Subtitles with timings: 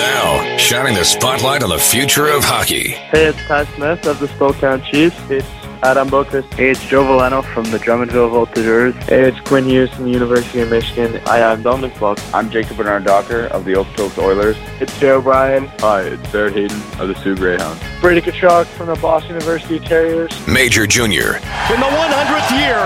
[0.00, 2.96] Now, shining the spotlight on the future of hockey.
[3.12, 5.20] Hey, it's Ty Smith of the Spokane Chiefs.
[5.28, 5.46] It's
[5.82, 6.50] Adam Boqvist.
[6.54, 8.94] Hey, it's Joe Veleno from the Drummondville Voltigeurs.
[9.10, 11.20] Hey, it's Quinn Hughes from the University of Michigan.
[11.26, 12.18] Hi, I'm Dominik Bokk.
[12.32, 14.56] I'm Jacob Bernard Docker of the Okotoks Oilers.
[14.80, 15.66] It's Joe O'Brien.
[15.80, 17.82] Hi, it's Barrett Hayton of the Soo Greyhounds.
[18.00, 20.32] Brady Tkachuk from the Boston University Terriers.
[20.48, 21.36] Major Junior.
[21.68, 22.80] In the 100th year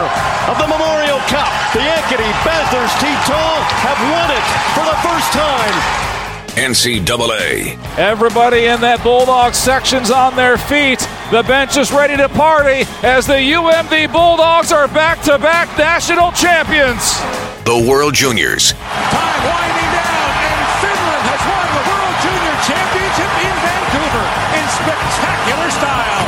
[0.50, 3.56] of the Memorial Cup, the Ankeny Panthers T-Tall
[3.86, 6.13] have won it for the first time.
[6.54, 7.74] NCAA.
[7.98, 11.02] Everybody in that Bulldog section's on their feet.
[11.34, 16.30] The bench is ready to party as the UMD Bulldogs are back to back national
[16.30, 17.18] champions.
[17.66, 18.70] The World Juniors.
[18.70, 25.70] Time winding down, and Finland has won the World Junior Championship in Vancouver in spectacular
[25.74, 26.26] style.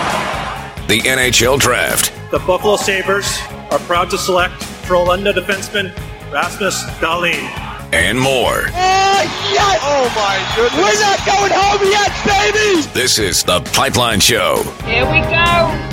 [0.90, 2.10] The NHL Draft.
[2.32, 3.38] The Buffalo Sabres
[3.70, 4.54] are proud to select
[4.90, 5.94] Frölunda defenseman
[6.32, 7.65] Rasmus Dahlin
[7.96, 8.68] and more.
[8.68, 9.80] Oh, yes!
[9.82, 10.78] Oh, my goodness.
[10.78, 12.82] We're not going home yet, baby!
[12.92, 14.62] This is The Pipeline Show.
[14.84, 15.92] Here we go.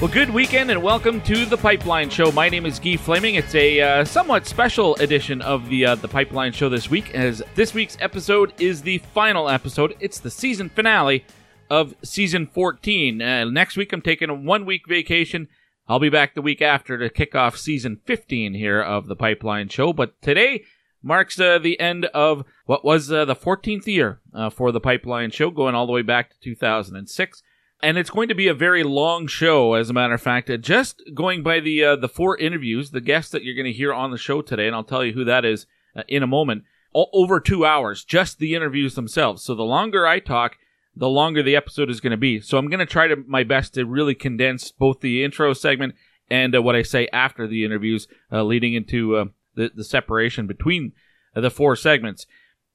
[0.00, 2.32] Well, good weekend and welcome to the Pipeline Show.
[2.32, 3.36] My name is Guy Flaming.
[3.36, 7.44] It's a uh, somewhat special edition of the uh, the Pipeline Show this week, as
[7.54, 9.94] this week's episode is the final episode.
[10.00, 11.24] It's the season finale
[11.70, 13.22] of season 14.
[13.22, 15.46] Uh, next week, I'm taking a one week vacation
[15.88, 19.68] I'll be back the week after to kick off season 15 here of the Pipeline
[19.68, 19.92] Show.
[19.92, 20.64] But today
[21.02, 25.32] marks uh, the end of what was uh, the 14th year uh, for the Pipeline
[25.32, 27.42] Show, going all the way back to 2006.
[27.82, 30.48] And it's going to be a very long show, as a matter of fact.
[30.48, 33.72] Uh, just going by the uh, the four interviews, the guests that you're going to
[33.72, 36.28] hear on the show today, and I'll tell you who that is uh, in a
[36.28, 36.62] moment.
[36.94, 39.42] Over two hours, just the interviews themselves.
[39.42, 40.58] So the longer I talk,
[40.94, 42.40] the longer the episode is going to be.
[42.40, 45.94] So I'm going to try to my best to really condense both the intro segment
[46.30, 50.46] and uh, what I say after the interviews, uh, leading into uh, the the separation
[50.46, 50.92] between
[51.34, 52.26] uh, the four segments.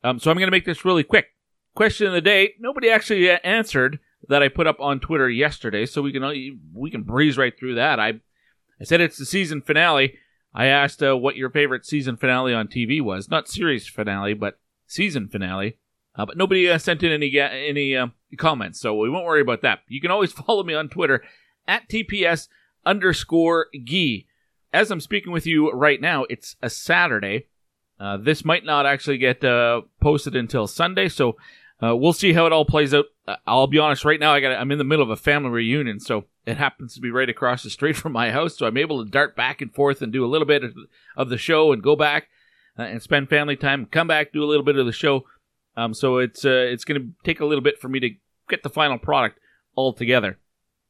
[0.03, 1.27] Um, so I'm going to make this really quick.
[1.75, 5.85] Question of the day: Nobody actually uh, answered that I put up on Twitter yesterday,
[5.85, 6.33] so we can uh,
[6.73, 7.99] we can breeze right through that.
[7.99, 8.19] I
[8.79, 10.17] I said it's the season finale.
[10.53, 15.27] I asked what your favorite season finale on TV was, not series finale, but season
[15.27, 15.77] finale.
[16.17, 18.07] Uh, but nobody uh, sent in any any uh,
[18.37, 19.79] comments, so we won't worry about that.
[19.87, 21.23] You can always follow me on Twitter
[21.67, 22.47] at TPS
[22.85, 24.27] underscore Gee.
[24.73, 27.47] As I'm speaking with you right now, it's a Saturday.
[27.99, 31.35] Uh, this might not actually get uh, posted until Sunday, so
[31.81, 33.05] uh, we'll see how it all plays out.
[33.45, 35.99] I'll be honest, right now I got I'm in the middle of a family reunion,
[35.99, 39.03] so it happens to be right across the street from my house, so I'm able
[39.03, 40.63] to dart back and forth and do a little bit
[41.15, 42.27] of the show and go back
[42.75, 45.25] and spend family time, come back, do a little bit of the show
[45.77, 48.09] um, so it's uh, it's going to take a little bit for me to
[48.49, 49.39] get the final product
[49.75, 50.39] all together.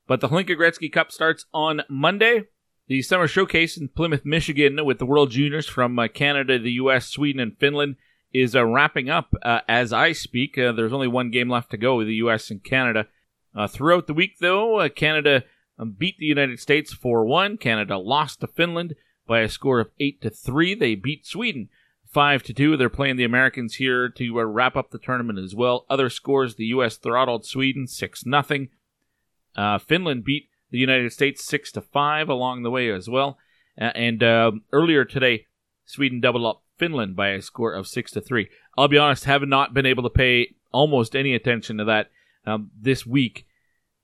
[0.08, 2.46] But the Hlinka Gretzky Cup starts on Monday.
[2.88, 7.08] The summer showcase in Plymouth, Michigan, with the World Juniors from uh, Canada, the U.S.,
[7.08, 7.98] Sweden, and Finland,
[8.34, 10.58] is uh, wrapping up uh, as I speak.
[10.58, 12.50] Uh, there's only one game left to go with the U.S.
[12.50, 13.08] and Canada.
[13.54, 15.44] Uh, throughout the week, though, Canada
[15.78, 17.58] um, beat the United States 4 1.
[17.58, 18.96] Canada lost to Finland
[19.28, 20.76] by a score of 8 to 3.
[20.76, 21.68] They beat Sweden
[22.10, 22.78] five to two.
[22.78, 25.86] They're playing the Americans here to uh, wrap up the tournament as well.
[25.90, 26.98] Other scores: the U.S.
[26.98, 28.70] throttled Sweden six nothing.
[29.56, 33.38] Uh, Finland beat the United States six to five along the way as well.
[33.80, 35.46] Uh, and um, earlier today,
[35.86, 38.50] Sweden doubled up Finland by a score of six to three.
[38.78, 42.12] I'll be honest, have not been able to pay almost any attention to that
[42.46, 43.46] um, this week.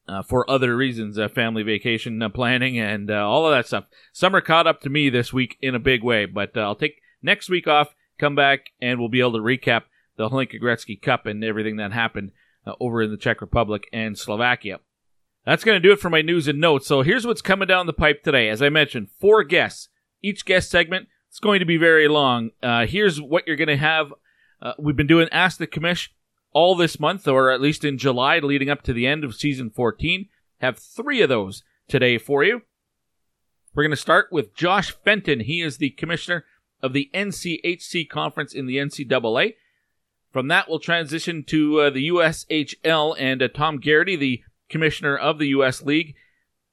[0.05, 3.85] Uh, for other reasons, uh, family vacation uh, planning and all of that stuff.
[4.11, 7.49] Summer caught up to me this week in a big way, but I'll take next
[7.49, 9.83] week off come back and we'll be able to recap
[10.17, 12.31] the Hlinka Gretzky Cup and everything that happened
[12.65, 14.79] uh, over in the Czech Republic and Slovakia.
[15.45, 16.87] That's going to do it for my news and notes.
[16.87, 18.49] So here's what's coming down the pipe today.
[18.49, 19.89] As I mentioned, four guests.
[20.21, 22.51] Each guest segment is going to be very long.
[22.61, 24.13] Uh, here's what you're going to have.
[24.61, 26.09] Uh, we've been doing Ask the Commish
[26.53, 29.69] all this month, or at least in July, leading up to the end of season
[29.69, 30.29] 14.
[30.59, 32.61] Have three of those today for you.
[33.75, 35.41] We're going to start with Josh Fenton.
[35.41, 36.45] He is the commissioner
[36.83, 39.55] of the NCHC conference in the NCAA.
[40.31, 45.39] From that, we'll transition to uh, the USHL and uh, Tom Garrity, the commissioner of
[45.39, 46.15] the US League.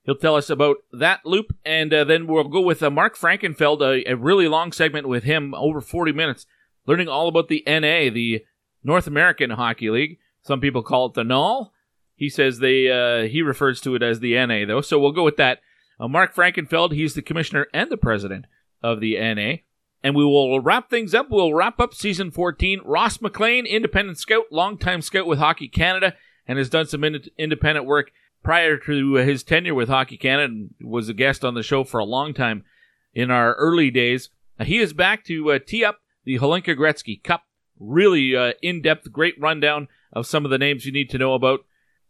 [0.02, 3.82] He'll tell us about that loop, and uh, then we'll go with uh, Mark Frankenfeld,
[3.82, 6.46] a, a, really long segment with him, over 40 minutes,
[6.86, 8.44] learning all about the NA, the
[8.82, 10.18] North American Hockey League.
[10.42, 11.72] Some people call it the NAL.
[12.16, 15.24] He says they uh, he refers to it as the NA, though, so we'll go
[15.24, 15.60] with that.
[16.00, 18.46] Uh, Mark Frankenfeld, he's the commissioner and the president
[18.82, 19.56] of the NA.
[20.02, 21.30] And we will wrap things up.
[21.30, 22.80] We'll wrap up season 14.
[22.84, 26.14] Ross McLean, independent scout, longtime scout with Hockey Canada,
[26.46, 28.10] and has done some in- independent work
[28.42, 32.00] prior to his tenure with Hockey Canada and was a guest on the show for
[32.00, 32.64] a long time
[33.12, 34.30] in our early days.
[34.62, 37.44] he is back to uh, tee up the Hlinka Gretzky Cup.
[37.78, 41.34] Really uh, in depth, great rundown of some of the names you need to know
[41.34, 41.60] about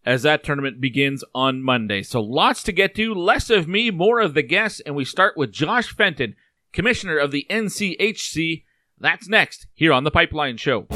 [0.05, 2.03] as that tournament begins on Monday.
[2.03, 5.37] So lots to get to, less of me, more of the guests, and we start
[5.37, 6.35] with Josh Fenton,
[6.73, 8.65] Commissioner of the NCHC.
[8.99, 10.87] That's next here on the Pipeline Show.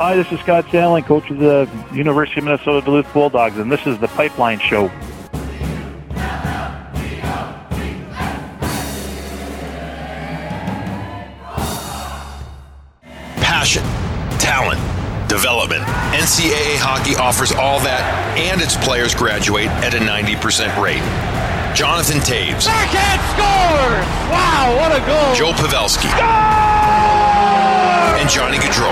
[0.00, 3.86] Hi, this is Scott Sandelin, coach of the University of Minnesota Duluth Bulldogs, and this
[3.86, 4.90] is the Pipeline Show.
[14.50, 14.82] Talent,
[15.30, 15.86] development.
[16.10, 18.02] NCAA hockey offers all that,
[18.34, 21.06] and its players graduate at a 90% rate.
[21.70, 22.66] Jonathan Toews.
[22.66, 24.02] Backhand scores!
[24.26, 25.30] Wow, what a goal!
[25.38, 26.10] Joe Pavelski.
[28.18, 28.90] And Johnny Gaudreau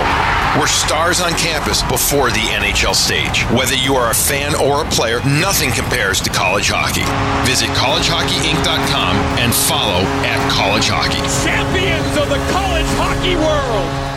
[0.55, 3.43] were stars on campus before the NHL stage.
[3.51, 7.03] Whether you are a fan or a player, nothing compares to college hockey.
[7.43, 9.13] Visit collegehockeyinc.com
[9.43, 11.19] and follow at college hockey.
[11.43, 14.08] Champions of the college hockey world!